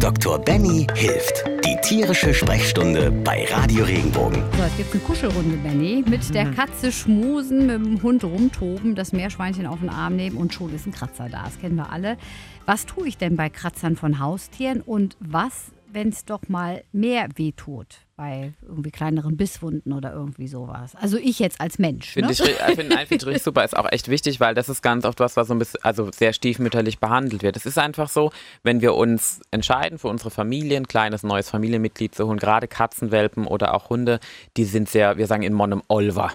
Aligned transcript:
Dr. 0.00 0.38
Benny 0.38 0.86
hilft. 0.94 1.44
Die 1.64 1.76
tierische 1.82 2.32
Sprechstunde 2.32 3.10
bei 3.10 3.44
Radio 3.50 3.84
Regenbogen. 3.84 4.44
So, 4.56 4.62
jetzt 4.62 4.76
gibt's 4.76 4.92
eine 4.92 5.02
Kuschelrunde, 5.02 5.56
Benny. 5.56 6.04
Mit 6.06 6.32
der 6.32 6.52
Katze 6.52 6.92
schmusen, 6.92 7.66
mit 7.66 7.84
dem 7.84 8.02
Hund 8.02 8.22
rumtoben, 8.22 8.94
das 8.94 9.12
Meerschweinchen 9.12 9.66
auf 9.66 9.80
den 9.80 9.88
Arm 9.88 10.14
nehmen 10.14 10.36
und 10.36 10.54
schon 10.54 10.72
ist 10.72 10.86
ein 10.86 10.92
Kratzer 10.92 11.28
da. 11.28 11.42
Das 11.44 11.58
kennen 11.58 11.74
wir 11.74 11.90
alle. 11.90 12.16
Was 12.64 12.86
tue 12.86 13.08
ich 13.08 13.18
denn 13.18 13.34
bei 13.34 13.48
Kratzern 13.48 13.96
von 13.96 14.20
Haustieren 14.20 14.82
und 14.82 15.16
was, 15.18 15.72
wenn 15.92 16.10
es 16.10 16.24
doch 16.24 16.42
mal 16.48 16.84
mehr 16.92 17.26
wehtut? 17.34 18.07
Bei 18.18 18.52
irgendwie 18.66 18.90
kleineren 18.90 19.36
Bisswunden 19.36 19.92
oder 19.92 20.12
irgendwie 20.12 20.48
sowas. 20.48 20.96
Also 20.96 21.18
ich 21.18 21.38
jetzt 21.38 21.60
als 21.60 21.78
Mensch. 21.78 22.10
Finde 22.10 22.30
ne? 22.30 22.32
ich, 22.32 22.40
äh, 22.40 22.74
find, 22.74 22.88
nein, 22.88 23.06
find 23.06 23.22
ich 23.22 23.28
richtig 23.28 23.44
super, 23.44 23.64
ist 23.64 23.76
auch 23.76 23.86
echt 23.92 24.08
wichtig, 24.08 24.40
weil 24.40 24.56
das 24.56 24.68
ist 24.68 24.82
ganz 24.82 25.04
oft 25.04 25.20
was, 25.20 25.36
was 25.36 25.46
so 25.46 25.54
ein 25.54 25.60
bisschen, 25.60 25.78
also 25.84 26.10
sehr 26.10 26.32
stiefmütterlich 26.32 26.98
behandelt 26.98 27.44
wird. 27.44 27.56
Es 27.56 27.64
ist 27.64 27.78
einfach 27.78 28.08
so, 28.08 28.32
wenn 28.64 28.80
wir 28.80 28.96
uns 28.96 29.40
entscheiden 29.52 30.00
für 30.00 30.08
unsere 30.08 30.32
Familie, 30.32 30.78
ein 30.78 30.88
kleines 30.88 31.22
neues 31.22 31.48
Familienmitglied 31.48 32.12
zu 32.12 32.26
holen, 32.26 32.40
gerade 32.40 32.66
Katzenwelpen 32.66 33.46
oder 33.46 33.72
auch 33.72 33.88
Hunde, 33.88 34.18
die 34.56 34.64
sind 34.64 34.88
sehr, 34.88 35.16
wir 35.16 35.28
sagen 35.28 35.44
in 35.44 35.52
Monem 35.52 35.84
Olver. 35.86 36.32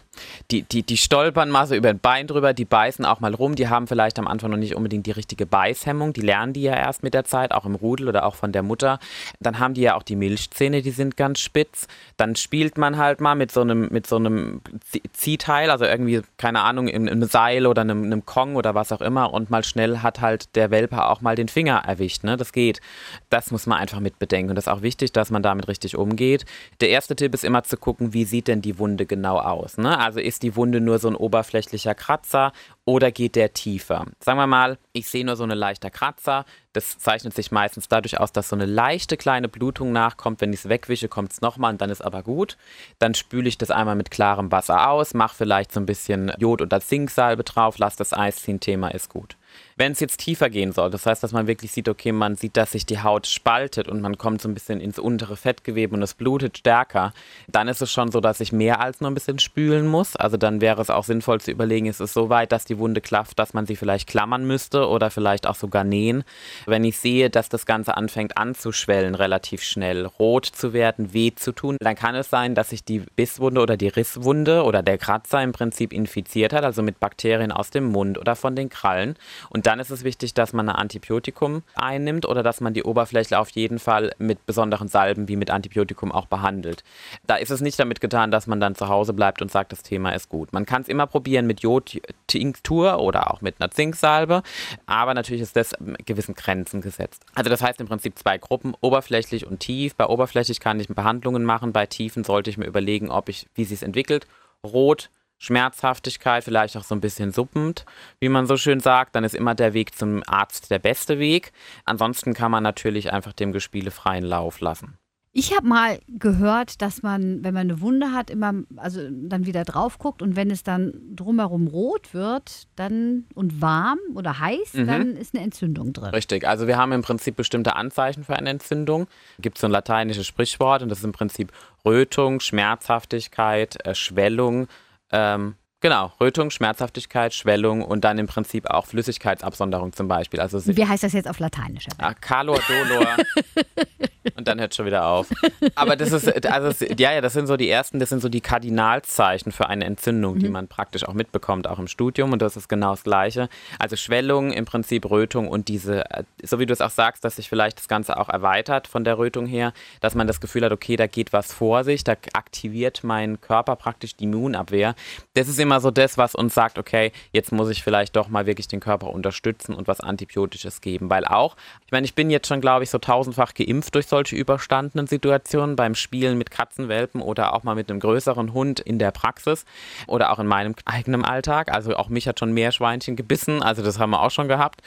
Die, 0.52 0.62
die, 0.62 0.84
die 0.84 0.96
stolpern 0.96 1.50
mal 1.50 1.68
so 1.68 1.76
über 1.76 1.90
ein 1.90 2.00
Bein 2.00 2.28
drüber, 2.28 2.54
die 2.54 2.64
beißen 2.64 3.04
auch 3.04 3.20
mal 3.20 3.34
rum, 3.34 3.56
die 3.56 3.68
haben 3.68 3.88
vielleicht 3.88 4.18
am 4.20 4.28
Anfang 4.30 4.52
noch 4.52 4.58
nicht 4.58 4.76
unbedingt 4.76 5.06
die 5.06 5.12
richtige 5.12 5.46
Beißhemmung, 5.46 6.14
die 6.14 6.22
lernen 6.22 6.54
die 6.54 6.62
ja 6.62 6.78
erst 6.78 7.04
mit 7.04 7.14
der 7.14 7.26
Zeit, 7.26 7.52
auch 7.52 7.66
im 7.66 7.76
Rudel 7.76 8.08
oder 8.08 8.26
auch 8.26 8.36
von 8.36 8.54
der 8.54 8.64
Mutter. 8.64 9.00
Dann 9.42 9.60
haben 9.60 9.74
die 9.74 9.82
ja 9.82 9.96
auch 9.96 10.04
die 10.04 10.16
Milchzähne, 10.16 10.82
die 10.82 10.92
sind 10.92 11.18
ganz 11.18 11.42
spitz. 11.42 11.73
Dann 12.18 12.36
spielt 12.36 12.78
man 12.78 12.98
halt 12.98 13.22
mal 13.22 13.36
mit 13.36 13.52
so 13.52 13.62
einem, 13.62 13.90
mit 13.92 14.08
so 14.08 14.18
einem 14.18 14.62
Zie- 14.92 15.04
Ziehteil, 15.14 15.70
also 15.70 15.86
irgendwie, 15.86 16.22
keine 16.38 16.62
Ahnung, 16.62 16.88
in, 16.88 17.08
in 17.08 17.14
einem 17.14 17.30
Seil 17.30 17.68
oder 17.68 17.82
einem, 17.82 18.04
einem 18.04 18.26
Kong 18.26 18.56
oder 18.56 18.76
was 18.76 18.92
auch 18.92 19.02
immer 19.02 19.34
und 19.34 19.50
mal 19.50 19.64
schnell 19.64 20.00
hat 20.00 20.22
halt 20.22 20.56
der 20.56 20.72
Welpe 20.72 21.06
auch 21.06 21.22
mal 21.22 21.36
den 21.36 21.48
Finger 21.48 21.84
erwischt. 21.86 22.24
Ne? 22.24 22.38
Das 22.38 22.52
geht. 22.52 22.82
Das 23.30 23.52
muss 23.52 23.66
man 23.66 23.80
einfach 23.80 24.00
mit 24.00 24.20
bedenken. 24.20 24.52
Und 24.52 24.56
das 24.56 24.68
ist 24.68 24.74
auch 24.74 24.82
wichtig, 24.82 25.12
dass 25.12 25.32
man 25.32 25.44
damit 25.44 25.68
richtig 25.68 25.98
umgeht. 25.98 26.46
Der 26.82 26.90
erste 26.90 27.16
Tipp 27.16 27.34
ist 27.34 27.44
immer 27.44 27.64
zu 27.64 27.78
gucken, 27.78 28.14
wie 28.14 28.26
sieht 28.26 28.48
denn 28.48 28.62
die 28.62 28.80
Wunde 28.80 29.06
genau 29.06 29.40
aus. 29.40 29.78
Ne? 29.78 29.98
Also 30.00 30.20
ist 30.20 30.44
die 30.44 30.56
Wunde 30.56 30.82
nur 30.82 31.00
so 31.00 31.08
ein 31.08 31.16
oberflächlicher 31.16 31.96
Kratzer 31.96 32.52
oder 32.86 33.12
geht 33.12 33.36
der 33.36 33.54
tiefer? 33.54 34.06
Sagen 34.20 34.40
wir 34.40 34.48
mal, 34.48 34.78
ich 34.92 35.08
sehe 35.08 35.26
nur 35.26 35.36
so 35.36 35.44
eine 35.44 35.56
leichter 35.56 35.90
Kratzer. 35.90 36.46
Das 36.74 36.98
zeichnet 36.98 37.34
sich 37.34 37.52
meistens 37.52 37.88
dadurch 37.88 38.20
aus, 38.20 38.32
dass 38.32 38.50
so 38.50 38.56
eine 38.56 38.66
leichte 38.66 39.16
kleine 39.16 39.48
Blutung 39.48 39.92
nachkommt. 39.92 40.42
Wenn 40.42 40.52
ich 40.52 40.60
es 40.60 40.70
wegwische, 40.70 41.08
kommt 41.08 41.32
es 41.32 41.42
nochmal 41.42 41.72
und 41.72 41.82
dann 41.82 41.90
ist 41.90 42.02
aber 42.02 42.24
gut. 42.24 42.58
Dann 43.00 43.14
spüle 43.14 43.48
ich 43.48 43.58
das 43.58 43.72
einmal 43.72 43.96
mit 43.96 44.12
klarem 44.12 44.52
Wasser 44.52 44.90
aus, 44.90 45.14
mache 45.14 45.36
vielleicht 45.36 45.72
so 45.72 45.80
ein 45.80 45.86
bisschen 45.86 46.32
Jod 46.40 46.62
oder 46.62 46.82
Zinksalbe 46.82 47.44
drauf, 47.44 47.78
lasse 47.78 47.98
das 47.98 48.12
Eis 48.12 48.38
ziehen, 48.38 48.60
Thema 48.60 48.90
ist 48.90 49.10
gut. 49.10 49.38
Wenn 49.76 49.94
es 49.94 50.00
jetzt 50.00 50.18
tiefer 50.18 50.50
gehen 50.50 50.72
soll, 50.72 50.92
das 50.92 51.06
heißt, 51.06 51.24
dass 51.24 51.32
man 51.32 51.48
wirklich 51.48 51.72
sieht, 51.72 51.90
okay, 51.90 52.12
man 52.12 52.36
sieht, 52.36 52.58
dass 52.58 52.74
sich 52.74 52.86
die 52.86 53.02
Haut 53.02 53.26
spaltet 53.26 53.88
und 53.88 54.02
man 54.02 54.18
kommt 54.18 54.42
so 54.42 54.48
ein 54.48 54.54
bisschen 54.54 54.80
ins 54.80 55.00
untere 55.00 55.36
Fettgewebe 55.36 55.96
und 55.96 56.02
es 56.04 56.14
blutet 56.14 56.60
stärker, 56.60 57.14
dann 57.48 57.68
ist 57.68 57.82
es 57.82 57.92
schon 57.92 58.12
so, 58.12 58.20
dass 58.20 58.40
ich 58.40 58.52
mehr 58.52 58.80
als 58.80 59.02
nur 59.02 59.10
ein 59.10 59.16
bisschen 59.16 59.40
spülen 59.40 59.88
muss. 59.88 60.16
Also 60.16 60.38
dann 60.38 60.62
wäre 60.62 60.82
es 60.82 60.90
auch 60.90 61.04
sinnvoll 61.04 61.42
zu 61.42 61.52
überlegen, 61.52 61.88
ist 61.88 62.02
es 62.02 62.14
so 62.14 62.30
weit, 62.30 62.52
dass 62.52 62.66
die 62.66 62.78
Wunde 62.78 63.02
klafft, 63.02 63.40
dass 63.40 63.54
man 63.54 63.66
sie 63.66 63.76
vielleicht 63.76 64.08
klammern 64.08 64.46
müsste 64.46 64.88
oder 64.88 65.10
vielleicht 65.10 65.48
auch 65.48 65.56
sogar 65.56 65.84
nähen. 65.84 66.24
Wenn 66.66 66.84
ich 66.84 66.98
sehe, 66.98 67.30
dass 67.30 67.50
das 67.50 67.66
Ganze 67.66 67.98
anfängt 67.98 68.38
anzuschwellen, 68.38 69.16
relativ 69.16 69.64
schnell, 69.64 70.06
rot 70.06 70.46
zu 70.46 70.74
werden, 70.74 71.14
weh 71.14 71.34
zu 71.36 71.52
tun, 71.52 71.78
dann 71.80 71.96
kann 71.96 72.16
es 72.16 72.30
sein, 72.30 72.56
dass 72.56 72.70
sich 72.70 72.84
die 72.84 73.00
Bisswunde 73.16 73.62
oder 73.62 73.78
die 73.78 73.88
Risswunde 73.88 74.64
oder 74.64 74.84
der 74.84 74.98
Kratzer 74.98 75.42
im 75.42 75.52
Prinzip 75.52 75.94
infiziert 75.94 76.54
hat, 76.54 76.64
also 76.64 76.84
mit 76.84 77.00
Bakterien 77.00 77.52
aus 77.52 77.72
dem 77.72 77.86
Mund 77.86 78.18
oder 78.18 78.36
von 78.36 78.56
den 78.56 78.70
Krallen. 78.70 79.16
Und 79.50 79.66
dann 79.74 79.80
ist 79.80 79.90
es 79.90 80.04
wichtig, 80.04 80.36
dass 80.36 80.54
man 80.54 80.70
ein 80.70 80.76
Antibiotikum 80.76 81.64
einnimmt 81.74 82.28
oder 82.28 82.44
dass 82.44 82.62
man 82.62 82.76
die 82.76 82.84
Oberfläche 82.84 83.40
auf 83.40 83.50
jeden 83.50 83.80
Fall 83.80 84.14
mit 84.20 84.46
besonderen 84.46 84.88
Salben 84.88 85.28
wie 85.28 85.36
mit 85.36 85.50
Antibiotikum 85.50 86.12
auch 86.12 86.28
behandelt. 86.28 86.84
Da 87.26 87.38
ist 87.38 87.50
es 87.50 87.60
nicht 87.60 87.80
damit 87.80 88.00
getan, 88.00 88.30
dass 88.30 88.46
man 88.46 88.60
dann 88.60 88.76
zu 88.76 88.88
Hause 88.88 89.14
bleibt 89.14 89.42
und 89.42 89.50
sagt, 89.50 89.72
das 89.72 89.82
Thema 89.82 90.12
ist 90.12 90.30
gut. 90.30 90.54
Man 90.54 90.68
kann 90.68 90.84
es 90.84 90.88
immer 90.88 91.08
probieren 91.08 91.48
mit 91.48 91.62
Jodtinktur 91.62 93.00
oder 93.00 93.34
auch 93.34 93.42
mit 93.42 93.56
einer 93.60 93.72
Zinksalbe, 93.72 94.44
aber 94.86 95.16
natürlich 95.16 95.42
ist 95.42 95.56
das 95.56 95.74
gewissen 96.06 96.36
Grenzen 96.36 96.82
gesetzt. 96.82 97.26
Also 97.34 97.50
das 97.50 97.64
heißt 97.64 97.82
im 97.82 97.88
Prinzip 97.88 98.20
zwei 98.20 98.38
Gruppen, 98.38 98.76
oberflächlich 98.80 99.48
und 99.48 99.60
tief. 99.60 99.96
Bei 99.96 100.06
oberflächlich 100.06 100.60
kann 100.60 100.80
ich 100.80 100.88
Behandlungen 100.88 101.46
machen, 101.46 101.74
bei 101.74 101.88
tiefen 101.88 102.24
sollte 102.24 102.52
ich 102.52 102.60
mir 102.60 102.68
überlegen, 102.68 103.10
ob 103.10 103.28
ich, 103.28 103.48
wie 103.56 103.66
sie 103.66 103.74
es 103.74 103.82
entwickelt. 103.82 104.28
Rot, 104.64 105.10
Schmerzhaftigkeit, 105.44 106.44
vielleicht 106.46 106.78
auch 106.78 106.84
so 106.86 106.96
ein 106.96 107.02
bisschen 107.02 107.32
suppend, 107.34 107.86
wie 108.20 108.30
man 108.30 108.46
so 108.48 108.56
schön 108.56 108.80
sagt, 108.80 109.16
dann 109.16 109.24
ist 109.26 109.36
immer 109.36 109.56
der 109.56 109.74
Weg 109.74 109.94
zum 109.96 110.24
Arzt 110.26 110.72
der 110.72 110.80
beste 110.80 111.20
Weg. 111.20 111.52
Ansonsten 111.84 112.34
kann 112.34 112.50
man 112.52 112.64
natürlich 112.64 113.12
einfach 113.12 113.34
dem 113.34 113.52
Gespiele 113.52 113.92
freien 113.92 114.24
Lauf 114.24 114.62
lassen. 114.62 114.98
Ich 115.36 115.56
habe 115.58 115.68
mal 115.68 116.00
gehört, 116.08 116.84
dass 116.84 117.02
man, 117.02 117.44
wenn 117.44 117.56
man 117.56 117.62
eine 117.68 117.82
Wunde 117.82 118.12
hat, 118.12 118.30
immer 118.30 118.54
also 118.76 119.02
dann 119.10 119.48
wieder 119.48 119.64
drauf 119.64 119.98
guckt 119.98 120.22
und 120.22 120.36
wenn 120.36 120.52
es 120.52 120.62
dann 120.62 120.94
drumherum 121.16 121.66
rot 121.68 122.14
wird, 122.14 122.68
dann 122.76 123.26
und 123.34 123.60
warm 123.60 123.98
oder 124.14 124.40
heiß, 124.40 124.76
Mhm. 124.76 124.88
dann 124.88 125.16
ist 125.18 125.34
eine 125.34 125.44
Entzündung 125.44 125.92
drin. 125.92 126.12
Richtig, 126.12 126.48
also 126.48 126.68
wir 126.68 126.78
haben 126.78 126.92
im 126.92 127.02
Prinzip 127.02 127.36
bestimmte 127.36 127.76
Anzeichen 127.76 128.24
für 128.24 128.36
eine 128.36 128.52
Entzündung. 128.52 129.08
Gibt 129.40 129.58
so 129.58 129.66
ein 129.68 129.72
lateinisches 129.72 130.28
Sprichwort 130.28 130.84
und 130.84 130.90
das 130.90 131.00
ist 131.00 131.04
im 131.06 131.14
Prinzip 131.14 131.52
Rötung, 131.84 132.40
Schmerzhaftigkeit, 132.40 133.78
Schwellung. 133.98 134.68
Ähm, 135.14 135.56
genau, 135.80 136.12
Rötung, 136.20 136.50
Schmerzhaftigkeit, 136.50 137.34
Schwellung 137.34 137.84
und 137.84 138.04
dann 138.04 138.18
im 138.18 138.28
Prinzip 138.28 138.70
auch 138.70 138.88
Flüssigkeitsabsonderung 138.88 139.94
zum 139.94 140.08
Beispiel. 140.08 140.42
Also 140.42 140.60
Wie 140.66 140.86
heißt 140.86 141.04
das 141.04 141.14
jetzt 141.14 141.30
auf 141.30 141.40
Lateinisch? 141.40 141.86
Ah, 142.00 142.14
Calor, 142.14 142.60
Dolor. 142.68 143.16
Und 144.36 144.48
dann 144.48 144.60
hört 144.60 144.76
schon 144.76 144.86
wieder 144.86 145.06
auf. 145.06 145.28
Aber 145.76 145.96
das 145.96 146.12
ist, 146.12 146.46
also 146.46 146.86
ja, 146.98 147.14
ja, 147.14 147.22
das 147.22 147.34
sind 147.34 147.48
so 147.48 147.58
die 147.58 147.70
ersten, 147.70 148.00
das 148.00 148.10
sind 148.10 148.22
so 148.22 148.30
die 148.30 148.42
Kardinalzeichen 148.42 149.52
für 149.52 149.68
eine 149.68 149.86
Entzündung, 149.86 150.40
die 150.40 150.50
man 150.50 150.68
praktisch 150.68 151.08
auch 151.08 151.14
mitbekommt, 151.14 151.68
auch 151.68 151.80
im 151.80 151.88
Studium. 151.88 152.32
Und 152.32 152.42
das 152.42 152.58
ist 152.58 152.70
genau 152.70 152.92
das 152.92 153.04
Gleiche. 153.04 153.50
Also 153.80 153.96
Schwellung, 153.96 154.52
im 154.52 154.66
Prinzip 154.66 155.10
Rötung 155.10 155.48
und 155.48 155.68
diese, 155.68 156.10
äh, 156.10 156.24
so 156.44 156.60
wie 156.60 156.66
du 156.66 156.74
es 156.74 156.82
auch 156.82 156.90
sagst, 156.90 157.24
dass 157.24 157.36
sich 157.36 157.50
vielleicht 157.50 157.78
das 157.78 157.88
Ganze 157.88 158.18
auch 158.18 158.30
erweitert 158.30 158.88
von 158.88 159.04
der 159.04 159.18
Rötung 159.18 159.46
her, 159.46 159.74
dass 160.02 160.16
man 160.16 160.28
das 160.28 160.42
Gefühl 160.42 160.64
hat, 160.64 160.72
okay, 160.72 160.96
da 160.96 161.08
geht 161.08 161.34
was 161.34 161.54
vor 161.54 161.84
sich, 161.84 162.04
da 162.04 162.14
aktiviert 162.34 163.04
mein 163.04 163.42
Körper 163.42 163.76
praktisch 163.76 164.16
die 164.16 164.26
Immunabwehr. 164.26 164.96
Das 165.34 165.48
ist 165.48 165.60
immer 165.60 165.80
so 165.80 165.92
das, 165.92 166.18
was 166.18 166.36
uns 166.36 166.54
sagt, 166.54 166.78
okay, 166.78 167.12
jetzt 167.32 167.52
muss 167.52 167.70
ich 167.70 167.84
vielleicht 167.84 168.16
doch 168.16 168.30
mal 168.30 168.46
wirklich 168.46 168.68
den 168.68 168.80
Körper 168.80 169.10
unterstützen 169.10 169.76
und 169.76 169.88
was 169.88 170.00
Antibiotisches 170.00 170.82
geben. 170.82 171.10
Weil 171.10 171.26
auch, 171.26 171.56
ich 171.86 171.92
meine, 171.92 172.06
ich 172.06 172.16
bin 172.16 172.30
jetzt 172.30 172.48
schon, 172.48 172.62
glaube 172.62 172.84
ich, 172.84 172.90
so 172.90 172.98
tausendfach 172.98 173.54
geimpft 173.54 173.96
durch 173.96 174.08
solche 174.14 174.36
überstandenen 174.36 175.08
Situationen 175.08 175.76
beim 175.76 175.96
Spielen 175.96 176.38
mit 176.38 176.52
Katzenwelpen 176.52 177.20
oder 177.20 177.54
auch 177.56 177.64
mal 177.64 177.74
mit 177.74 177.90
einem 177.90 178.00
größeren 178.00 178.54
Hund 178.54 178.80
in 178.80 179.00
der 179.00 179.10
Praxis 179.10 179.66
oder 180.06 180.32
auch 180.32 180.38
in 180.38 180.46
meinem 180.46 180.76
eigenen 180.86 181.26
Alltag. 181.26 181.74
Also 181.74 181.96
auch 181.96 182.10
mich 182.10 182.28
hat 182.28 182.38
schon 182.38 182.54
Meerschweinchen 182.54 183.16
gebissen, 183.16 183.64
also 183.64 183.82
das 183.82 183.98
haben 183.98 184.12
wir 184.12 184.22
auch 184.22 184.30
schon 184.30 184.48
gehabt. 184.48 184.82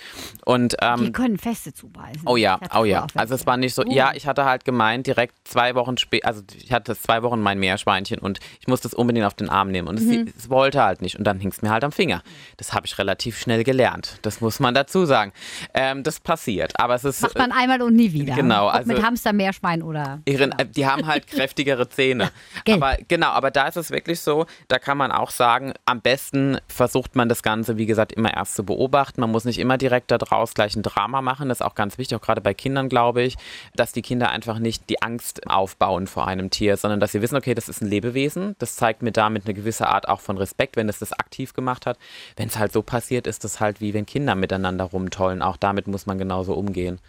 Und 0.44 0.76
ähm, 0.80 1.06
Die 1.06 1.10
können 1.12 1.38
feste 1.38 1.74
zubeißen. 1.74 2.22
Oh 2.24 2.36
ja, 2.36 2.60
oh 2.72 2.84
ja. 2.84 3.08
Also 3.16 3.34
es 3.34 3.46
war 3.46 3.56
nicht 3.56 3.74
so, 3.74 3.82
Uh. 3.82 3.90
ja, 3.92 4.12
ich 4.14 4.28
hatte 4.28 4.44
halt 4.44 4.64
gemeint, 4.64 5.08
direkt 5.08 5.34
zwei 5.42 5.74
Wochen 5.74 5.96
später, 5.98 6.28
also 6.28 6.42
ich 6.56 6.72
hatte 6.72 6.94
zwei 6.96 7.24
Wochen 7.24 7.40
mein 7.40 7.58
Meerschweinchen 7.58 8.20
und 8.20 8.38
ich 8.60 8.68
musste 8.68 8.86
es 8.86 8.94
unbedingt 8.94 9.26
auf 9.26 9.34
den 9.34 9.48
Arm 9.48 9.72
nehmen 9.72 9.88
und 9.88 10.00
Mhm. 10.00 10.28
es, 10.36 10.44
es 10.44 10.50
wollte 10.50 10.84
halt 10.84 11.02
nicht 11.02 11.18
und 11.18 11.24
dann 11.24 11.40
hing 11.40 11.50
es 11.50 11.62
mir 11.62 11.70
halt 11.70 11.82
am 11.82 11.90
Finger. 11.90 12.22
Das 12.58 12.72
habe 12.74 12.86
ich 12.86 12.96
relativ 12.98 13.40
schnell 13.40 13.64
gelernt, 13.64 14.18
das 14.22 14.40
muss 14.40 14.60
man 14.60 14.72
dazu 14.72 15.04
sagen. 15.04 15.32
Ähm, 15.74 16.04
das 16.04 16.20
passiert, 16.20 16.78
aber 16.78 16.94
es 16.94 17.02
ist... 17.02 17.22
Macht 17.22 17.36
man 17.38 17.50
einmal 17.50 17.82
und 17.82 17.96
nie 17.96 18.12
wieder. 18.12 18.36
Genau, 18.36 18.68
Ob 18.68 18.74
also- 18.74 18.92
mit 18.92 19.02
Hamster, 19.02 19.15
Meerschwein 19.24 19.82
oder. 19.82 20.20
Ihren, 20.24 20.52
äh, 20.52 20.66
die 20.66 20.86
haben 20.86 21.06
halt 21.06 21.26
kräftigere 21.28 21.88
Zähne. 21.88 22.30
gelb. 22.64 22.82
aber 22.82 22.96
genau, 23.08 23.28
aber 23.28 23.50
da 23.50 23.68
ist 23.68 23.76
es 23.76 23.90
wirklich 23.90 24.20
so, 24.20 24.46
da 24.68 24.78
kann 24.78 24.98
man 24.98 25.12
auch 25.12 25.30
sagen, 25.30 25.72
am 25.84 26.00
besten 26.00 26.58
versucht 26.68 27.16
man 27.16 27.28
das 27.28 27.42
Ganze, 27.42 27.76
wie 27.76 27.86
gesagt, 27.86 28.12
immer 28.12 28.34
erst 28.34 28.54
zu 28.54 28.64
beobachten. 28.64 29.20
Man 29.20 29.30
muss 29.30 29.44
nicht 29.44 29.58
immer 29.58 29.78
direkt 29.78 30.10
daraus 30.10 30.54
gleich 30.54 30.76
ein 30.76 30.82
Drama 30.82 31.22
machen. 31.22 31.48
Das 31.48 31.60
ist 31.60 31.66
auch 31.66 31.74
ganz 31.74 31.98
wichtig, 31.98 32.16
auch 32.16 32.22
gerade 32.22 32.40
bei 32.40 32.54
Kindern, 32.54 32.88
glaube 32.88 33.22
ich, 33.22 33.36
dass 33.74 33.92
die 33.92 34.02
Kinder 34.02 34.30
einfach 34.30 34.58
nicht 34.58 34.88
die 34.88 35.02
Angst 35.02 35.48
aufbauen 35.48 36.06
vor 36.06 36.26
einem 36.26 36.50
Tier, 36.50 36.76
sondern 36.76 37.00
dass 37.00 37.12
sie 37.12 37.22
wissen, 37.22 37.36
okay, 37.36 37.54
das 37.54 37.68
ist 37.68 37.82
ein 37.82 37.88
Lebewesen. 37.88 38.56
Das 38.58 38.76
zeigt 38.76 39.02
mir 39.02 39.12
damit 39.12 39.44
eine 39.44 39.54
gewisse 39.54 39.88
Art 39.88 40.08
auch 40.08 40.20
von 40.20 40.38
Respekt, 40.38 40.76
wenn 40.76 40.88
es 40.88 40.98
das 40.98 41.12
aktiv 41.12 41.54
gemacht 41.54 41.86
hat. 41.86 41.98
Wenn 42.36 42.48
es 42.48 42.58
halt 42.58 42.72
so 42.72 42.82
passiert, 42.82 43.26
ist 43.26 43.44
das 43.44 43.60
halt 43.60 43.80
wie 43.80 43.94
wenn 43.94 44.06
Kinder 44.06 44.34
miteinander 44.34 44.84
rumtollen. 44.84 45.42
Auch 45.42 45.56
damit 45.56 45.86
muss 45.86 46.06
man 46.06 46.18
genauso 46.18 46.54
umgehen. 46.54 47.00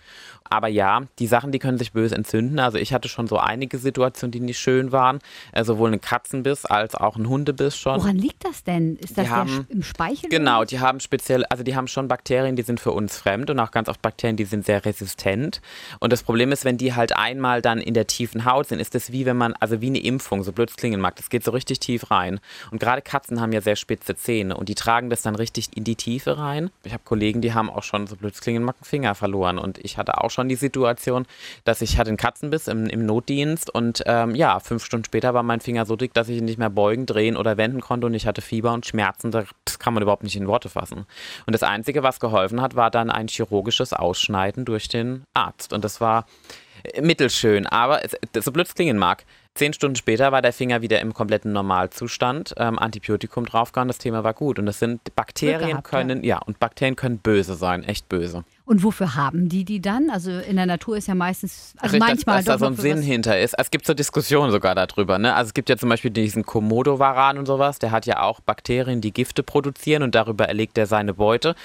Aber 0.49 0.67
ja, 0.67 1.01
die 1.19 1.27
Sachen, 1.27 1.51
die 1.51 1.59
können 1.59 1.77
sich 1.77 1.93
böse 1.97 2.07
bös 2.07 2.11
entzünden. 2.11 2.59
Also 2.59 2.77
ich 2.77 2.93
hatte 2.93 3.09
schon 3.09 3.27
so 3.27 3.37
einige 3.37 3.77
Situationen, 3.77 4.31
die 4.31 4.39
nicht 4.39 4.59
schön 4.59 4.91
waren. 4.91 5.19
Äh, 5.51 5.63
sowohl 5.63 5.91
ein 5.91 6.01
Katzenbiss 6.01 6.65
als 6.65 6.95
auch 6.95 7.15
ein 7.17 7.27
Hundebiss 7.27 7.77
schon. 7.77 7.99
Woran 7.99 8.17
liegt 8.17 8.45
das 8.45 8.63
denn? 8.63 8.95
Ist 8.97 9.17
das 9.17 9.29
haben- 9.29 9.65
im 9.69 9.83
Speichel? 9.83 10.29
Genau, 10.29 10.63
die 10.63 10.79
haben 10.79 10.99
speziell, 10.99 11.43
also 11.45 11.63
die 11.63 11.75
haben 11.75 11.87
schon 11.87 12.07
Bakterien, 12.07 12.55
die 12.55 12.61
sind 12.63 12.79
für 12.79 12.91
uns 12.91 13.17
fremd 13.17 13.49
und 13.49 13.59
auch 13.59 13.71
ganz 13.71 13.89
oft 13.89 14.01
Bakterien, 14.01 14.37
die 14.37 14.45
sind 14.45 14.65
sehr 14.65 14.85
resistent. 14.85 15.61
Und 15.99 16.13
das 16.13 16.23
Problem 16.23 16.51
ist, 16.51 16.65
wenn 16.65 16.77
die 16.77 16.93
halt 16.93 17.15
einmal 17.17 17.61
dann 17.61 17.79
in 17.79 17.93
der 17.93 18.07
tiefen 18.07 18.45
Haut 18.45 18.67
sind, 18.67 18.79
ist 18.79 18.93
das 18.95 19.11
wie 19.11 19.25
wenn 19.25 19.37
man, 19.37 19.53
also 19.59 19.81
wie 19.81 19.87
eine 19.87 19.99
Impfung, 19.99 20.43
so 20.43 20.51
blöd 20.51 20.75
klingen 20.77 21.01
mag, 21.01 21.15
das 21.15 21.29
geht 21.29 21.43
so 21.43 21.51
richtig 21.51 21.79
tief 21.79 22.11
rein. 22.11 22.39
Und 22.71 22.79
gerade 22.79 23.01
Katzen 23.01 23.41
haben 23.41 23.51
ja 23.53 23.61
sehr 23.61 23.75
spitze 23.75 24.15
Zähne 24.15 24.55
und 24.55 24.69
die 24.69 24.75
tragen 24.75 25.09
das 25.09 25.21
dann 25.21 25.35
richtig 25.35 25.69
in 25.75 25.83
die 25.83 25.95
Tiefe 25.95 26.37
rein. 26.37 26.69
Ich 26.83 26.93
habe 26.93 27.03
Kollegen, 27.03 27.41
die 27.41 27.53
haben 27.53 27.69
auch 27.69 27.83
schon, 27.83 28.07
so 28.07 28.15
blöd 28.15 28.39
klingen 28.39 28.63
mag, 28.63 28.75
einen 28.77 28.85
Finger 28.85 29.15
verloren. 29.15 29.57
Und 29.57 29.77
ich 29.83 29.97
hatte 29.97 30.21
auch 30.23 30.29
schon 30.31 30.47
die 30.49 30.55
Situation, 30.55 31.25
dass 31.63 31.81
ich 31.81 31.86
hatte 31.95 32.09
einen 32.09 32.17
Katzenbiss 32.17 32.67
im, 32.67 32.87
im 32.87 33.05
Notdienst 33.05 33.69
und 33.69 34.03
ähm, 34.05 34.35
ja, 34.35 34.59
fünf 34.59 34.83
Stunden 34.83 35.05
später 35.05 35.33
war 35.33 35.43
mein 35.43 35.61
Finger 35.61 35.85
so 35.85 35.95
dick, 35.95 36.13
dass 36.13 36.29
ich 36.29 36.37
ihn 36.37 36.45
nicht 36.45 36.59
mehr 36.59 36.69
beugen, 36.69 37.05
drehen 37.05 37.37
oder 37.37 37.57
wenden 37.57 37.81
konnte 37.81 38.07
und 38.07 38.13
ich 38.13 38.27
hatte 38.27 38.41
Fieber 38.41 38.73
und 38.73 38.85
Schmerzen. 38.85 39.31
Das 39.31 39.47
kann 39.79 39.93
man 39.93 40.03
überhaupt 40.03 40.23
nicht 40.23 40.35
in 40.35 40.47
Worte 40.47 40.69
fassen. 40.69 41.05
Und 41.45 41.53
das 41.53 41.63
Einzige, 41.63 42.03
was 42.03 42.19
geholfen 42.19 42.61
hat, 42.61 42.75
war 42.75 42.91
dann 42.91 43.09
ein 43.09 43.27
chirurgisches 43.27 43.93
Ausschneiden 43.93 44.65
durch 44.65 44.89
den 44.89 45.23
Arzt. 45.33 45.71
Und 45.71 45.85
das 45.85 46.01
war 46.01 46.25
äh, 46.83 47.01
mittelschön, 47.01 47.65
aber 47.65 48.01
so 48.37 48.51
blöd 48.51 48.67
es 48.67 48.75
klingen 48.75 48.97
mag. 48.97 49.25
Zehn 49.57 49.73
Stunden 49.73 49.95
später 49.95 50.31
war 50.31 50.43
der 50.43 50.53
Finger 50.53 50.83
wieder 50.83 51.01
im 51.01 51.13
kompletten 51.13 51.51
Normalzustand, 51.51 52.53
ähm, 52.57 52.77
Antibiotikum 52.77 53.45
draufgehauen, 53.45 53.87
das 53.87 53.97
Thema 53.97 54.23
war 54.23 54.35
gut. 54.35 54.59
Und 54.59 54.67
das 54.67 54.77
sind 54.77 55.15
Bakterien 55.15 55.69
gehabt, 55.69 55.91
ja. 55.91 55.97
können, 55.97 56.23
ja. 56.23 56.37
und 56.37 56.59
Bakterien 56.59 56.95
können 56.95 57.17
böse 57.17 57.55
sein, 57.55 57.83
echt 57.83 58.07
böse. 58.07 58.43
Und 58.67 58.83
wofür 58.83 59.15
haben 59.15 59.47
die 59.47 59.63
die 59.63 59.79
dann? 59.79 60.09
Also 60.09 60.29
in 60.29 60.57
der 60.57 60.65
Natur 60.65 60.97
ist 60.97 61.07
ja 61.07 61.15
meistens, 61.15 61.73
also 61.77 61.93
Richtig, 61.95 61.99
manchmal 62.09 62.35
dass, 62.39 62.45
dass 62.45 62.59
da 62.59 62.59
so 62.59 62.65
ein 62.65 62.75
Sinn 62.75 63.01
hinter 63.01 63.39
ist. 63.39 63.53
Es 63.57 63.71
gibt 63.71 63.85
so 63.85 63.93
Diskussionen 63.93 64.51
sogar 64.51 64.75
darüber. 64.75 65.17
Ne? 65.17 65.33
Also 65.33 65.47
es 65.47 65.53
gibt 65.53 65.69
ja 65.69 65.77
zum 65.77 65.87
Beispiel 65.87 66.11
diesen 66.11 66.45
Komodo-Varan 66.45 67.37
und 67.37 67.45
sowas, 67.45 67.79
der 67.79 67.91
hat 67.91 68.05
ja 68.05 68.21
auch 68.21 68.41
Bakterien, 68.41 68.99
die 68.99 69.13
Gifte 69.13 69.41
produzieren 69.41 70.03
und 70.03 70.15
darüber 70.15 70.49
erlegt 70.49 70.77
er 70.77 70.85
seine 70.85 71.13
Beute. 71.13 71.55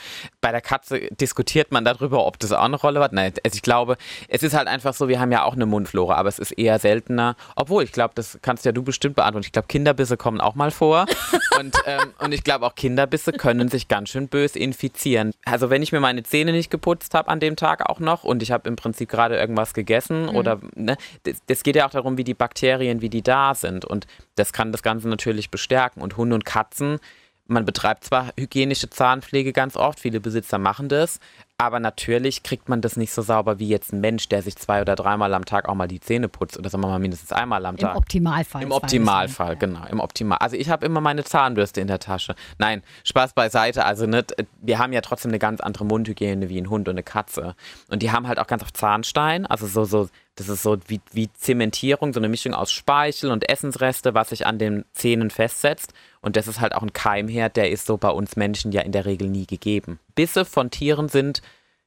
Bei 0.40 0.52
der 0.52 0.60
Katze 0.60 1.08
diskutiert 1.20 1.72
man 1.72 1.84
darüber, 1.84 2.25
ob 2.25 2.38
das 2.38 2.52
auch 2.52 2.62
eine 2.62 2.76
Rolle 2.76 3.00
hat. 3.00 3.12
Nein, 3.12 3.32
also 3.44 3.56
ich 3.56 3.62
glaube, 3.62 3.96
es 4.28 4.44
ist 4.44 4.55
halt 4.55 4.69
einfach 4.69 4.94
so, 4.94 5.08
wir 5.08 5.19
haben 5.19 5.32
ja 5.32 5.43
auch 5.43 5.55
eine 5.55 5.66
Mundflora, 5.66 6.14
aber 6.14 6.28
es 6.28 6.38
ist 6.38 6.52
eher 6.52 6.78
seltener. 6.78 7.34
Obwohl, 7.56 7.82
ich 7.82 7.90
glaube, 7.90 8.12
das 8.14 8.38
kannst 8.43 8.64
ja 8.64 8.70
du 8.70 8.84
bestimmt 8.84 9.16
beantworten. 9.16 9.46
Ich 9.46 9.52
glaube, 9.52 9.66
Kinderbisse 9.66 10.16
kommen 10.16 10.40
auch 10.40 10.55
mal 10.55 10.70
vor. 10.70 11.06
und, 11.58 11.75
ähm, 11.84 12.12
und 12.20 12.31
ich 12.31 12.44
glaube, 12.44 12.64
auch 12.64 12.76
Kinderbisse 12.76 13.32
können 13.32 13.69
sich 13.70 13.88
ganz 13.88 14.10
schön 14.10 14.28
bös 14.28 14.55
infizieren. 14.55 15.32
Also 15.44 15.69
wenn 15.69 15.82
ich 15.82 15.90
mir 15.90 15.98
meine 15.98 16.22
Zähne 16.22 16.52
nicht 16.52 16.70
geputzt 16.70 16.92
habe 17.12 17.29
an 17.29 17.41
dem 17.41 17.56
Tag 17.56 17.89
auch 17.89 18.00
noch 18.00 18.25
und 18.25 18.43
ich 18.43 18.50
habe 18.50 18.69
im 18.69 18.77
Prinzip 18.77 19.09
gerade 19.09 19.37
irgendwas 19.37 19.75
gegessen 19.75 20.29
oder 20.29 20.61
ne, 20.75 20.97
das, 21.25 21.43
das 21.47 21.62
geht 21.62 21.77
ja 21.77 21.87
auch 21.87 21.91
darum, 21.91 22.19
wie 22.19 22.25
die 22.25 22.35
Bakterien, 22.35 23.00
wie 23.00 23.09
die 23.09 23.23
da 23.23 23.55
sind 23.55 23.85
und 23.85 24.06
das 24.35 24.53
kann 24.53 24.73
das 24.73 24.83
Ganze 24.83 25.09
natürlich 25.09 25.50
bestärken 25.50 26.03
und 26.03 26.17
Hunde 26.17 26.35
und 26.35 26.44
Katzen, 26.44 26.99
man 27.47 27.65
betreibt 27.65 28.05
zwar 28.05 28.31
hygienische 28.39 28.89
Zahnpflege 28.89 29.53
ganz 29.53 29.77
oft, 29.77 30.00
viele 30.00 30.21
Besitzer 30.21 30.59
machen 30.59 30.89
das, 30.89 31.19
aber 31.62 31.81
natürlich 31.81 32.43
kriegt 32.43 32.69
man 32.69 32.81
das 32.81 32.97
nicht 32.97 33.12
so 33.12 33.23
sauber 33.23 33.59
wie 33.59 33.69
jetzt 33.69 33.93
ein 33.93 34.00
Mensch, 34.00 34.29
der 34.29 34.43
sich 34.43 34.56
zwei 34.56 34.81
oder 34.81 34.97
dreimal 34.97 35.32
am 35.35 35.44
Tag 35.44 35.69
auch 35.69 35.75
mal 35.75 35.88
die 35.88 36.00
Zähne 36.00 36.29
putzt 36.29 36.59
oder 36.59 36.69
sagen 36.69 36.82
wir 36.82 36.88
mal 36.88 36.99
mindestens 36.99 37.32
einmal 37.32 37.64
am 37.64 37.76
Im 37.76 37.81
Tag. 37.81 37.97
Optimalfall. 37.97 38.62
Im 38.62 38.69
bis 38.69 38.76
Optimalfall, 38.76 39.56
genau. 39.56 39.85
Im 39.87 40.00
Optimal. 40.00 40.38
Also 40.38 40.56
ich 40.56 40.69
habe 40.69 40.85
immer 40.85 41.00
meine 41.00 41.25
Zahnbürste 41.25 41.81
in 41.81 41.87
der 41.87 41.99
Tasche. 41.99 42.35
Nein, 42.59 42.82
Spaß 43.05 43.35
beiseite. 43.35 43.85
Also 43.85 44.06
nicht, 44.06 44.35
wir 44.61 44.79
haben 44.79 44.93
ja 44.93 45.00
trotzdem 45.00 45.31
eine 45.31 45.38
ganz 45.38 45.61
andere 45.61 45.85
Mundhygiene 45.85 46.49
wie 46.49 46.61
ein 46.61 46.69
Hund 46.69 46.88
und 46.88 46.94
eine 46.94 47.03
Katze. 47.03 47.55
Und 47.88 48.03
die 48.03 48.11
haben 48.11 48.26
halt 48.26 48.38
auch 48.38 48.47
ganz 48.47 48.62
oft 48.62 48.76
Zahnstein. 48.76 49.47
Also 49.47 49.67
so, 49.67 49.85
so, 49.85 50.08
das 50.37 50.49
ist 50.49 50.62
so 50.62 50.79
wie, 50.87 51.00
wie 51.12 51.31
Zementierung, 51.32 52.12
so 52.14 52.20
eine 52.20 52.29
Mischung 52.29 52.55
aus 52.55 52.73
Speichel 52.73 53.31
und 53.31 53.49
Essensreste, 53.49 54.14
was 54.14 54.31
sich 54.31 54.46
an 54.46 54.58
den 54.58 54.84
Zähnen 54.93 55.31
festsetzt. 55.31 55.93
Und 56.23 56.37
das 56.37 56.49
ist 56.49 56.61
halt 56.61 56.75
auch 56.75 56.82
ein 56.82 56.93
Keimherd, 56.94 57.56
der 57.56 57.70
ist 57.70 57.87
so 57.87 57.99
bei 57.99 58.08
uns 58.11 58.37
Menschen 58.37 58.73
ja 58.73 58.81
in 58.81 58.93
der 58.93 59.05
Regel 59.05 59.29
nie 59.29 59.46
gegeben. 59.46 59.99
Bisse 60.14 60.44
von 60.44 60.70
Tieren 60.70 61.08
sind 61.08 61.43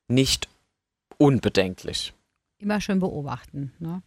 nicht 0.07 0.47
unbedenklich. 1.17 2.13
Immer 2.59 2.81
schön 2.81 2.99
beobachten. 2.99 3.73
Ne? 3.79 4.01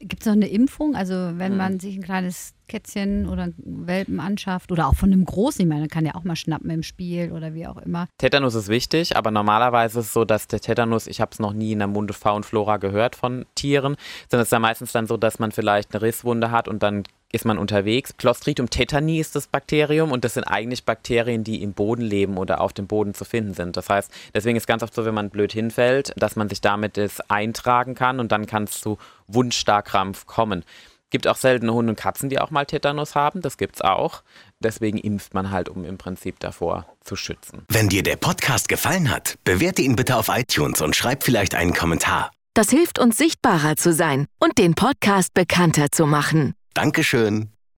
Gibt 0.00 0.22
es 0.22 0.26
noch 0.26 0.34
eine 0.34 0.48
Impfung? 0.48 0.94
Also 0.94 1.14
wenn 1.14 1.52
Hm. 1.52 1.56
man 1.56 1.80
sich 1.80 1.96
ein 1.96 2.02
kleines 2.02 2.54
Kätzchen 2.68 3.28
oder 3.28 3.48
Welpen 3.56 4.20
anschafft 4.20 4.70
oder 4.70 4.86
auch 4.86 4.94
von 4.94 5.12
einem 5.12 5.24
Großen, 5.24 5.62
ich 5.62 5.68
meine, 5.68 5.82
man 5.82 5.90
kann 5.90 6.06
ja 6.06 6.14
auch 6.14 6.24
mal 6.24 6.36
schnappen 6.36 6.70
im 6.70 6.82
Spiel 6.82 7.32
oder 7.32 7.54
wie 7.54 7.66
auch 7.66 7.78
immer. 7.78 8.06
Tetanus 8.18 8.54
ist 8.54 8.68
wichtig, 8.68 9.16
aber 9.16 9.30
normalerweise 9.30 10.00
ist 10.00 10.06
es 10.06 10.12
so, 10.12 10.24
dass 10.24 10.46
der 10.46 10.60
Tetanus, 10.60 11.06
ich 11.06 11.20
habe 11.20 11.30
es 11.32 11.38
noch 11.38 11.52
nie 11.52 11.72
in 11.72 11.78
der 11.78 11.88
Munde 11.88 12.14
Faun 12.14 12.44
Flora 12.44 12.76
gehört 12.76 13.16
von 13.16 13.46
Tieren, 13.54 13.96
sondern 14.30 14.42
es 14.42 14.48
ist 14.48 14.52
ja 14.52 14.58
meistens 14.58 14.92
dann 14.92 15.06
so, 15.06 15.16
dass 15.16 15.38
man 15.38 15.52
vielleicht 15.52 15.94
eine 15.94 16.02
Risswunde 16.02 16.50
hat 16.50 16.68
und 16.68 16.82
dann 16.82 17.04
ist 17.30 17.44
man 17.44 17.58
unterwegs. 17.58 18.16
Clostridium 18.16 18.70
tetani 18.70 19.18
ist 19.18 19.36
das 19.36 19.48
Bakterium 19.48 20.12
und 20.12 20.24
das 20.24 20.34
sind 20.34 20.44
eigentlich 20.44 20.84
Bakterien, 20.84 21.44
die 21.44 21.62
im 21.62 21.74
Boden 21.74 22.02
leben 22.02 22.38
oder 22.38 22.60
auf 22.60 22.72
dem 22.72 22.86
Boden 22.86 23.14
zu 23.14 23.24
finden 23.24 23.54
sind. 23.54 23.76
Das 23.76 23.90
heißt, 23.90 24.10
deswegen 24.34 24.56
ist 24.56 24.66
ganz 24.66 24.82
oft 24.82 24.94
so, 24.94 25.04
wenn 25.04 25.14
man 25.14 25.30
blöd 25.30 25.52
hinfällt, 25.52 26.12
dass 26.16 26.36
man 26.36 26.48
sich 26.48 26.60
damit 26.60 26.96
das 26.96 27.20
eintragen 27.28 27.94
kann 27.94 28.20
und 28.20 28.32
dann 28.32 28.46
kann 28.46 28.64
es 28.64 28.80
zu 28.80 28.98
Wundstarkrampf 29.26 30.26
kommen. 30.26 30.64
Gibt 31.10 31.26
auch 31.26 31.36
seltene 31.36 31.72
Hunde 31.72 31.92
und 31.92 31.98
Katzen, 31.98 32.28
die 32.28 32.38
auch 32.38 32.50
mal 32.50 32.66
Tetanus 32.66 33.14
haben. 33.14 33.40
Das 33.40 33.56
gibt's 33.56 33.80
auch. 33.80 34.22
Deswegen 34.60 34.98
impft 34.98 35.34
man 35.34 35.50
halt, 35.50 35.68
um 35.68 35.84
im 35.84 35.96
Prinzip 35.96 36.38
davor 36.40 36.86
zu 37.02 37.16
schützen. 37.16 37.64
Wenn 37.68 37.88
dir 37.88 38.02
der 38.02 38.16
Podcast 38.16 38.68
gefallen 38.68 39.10
hat, 39.10 39.38
bewerte 39.44 39.82
ihn 39.82 39.96
bitte 39.96 40.16
auf 40.16 40.28
iTunes 40.28 40.82
und 40.82 40.96
schreib 40.96 41.22
vielleicht 41.22 41.54
einen 41.54 41.72
Kommentar. 41.72 42.30
Das 42.54 42.70
hilft 42.70 42.98
uns 42.98 43.16
sichtbarer 43.16 43.76
zu 43.76 43.92
sein 43.92 44.26
und 44.38 44.58
den 44.58 44.74
Podcast 44.74 45.32
bekannter 45.32 45.92
zu 45.92 46.06
machen. 46.06 46.54
Dankeschön. 46.74 47.52